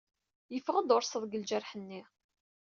Yeffeɣ-d 0.53 0.95
urseḍ 0.95 1.23
deg 1.25 1.37
lǧerḥ-nni. 1.41 2.01